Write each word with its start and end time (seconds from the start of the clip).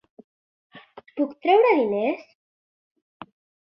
Puc 1.21 1.37
treure 1.45 1.71
diners? 1.83 2.29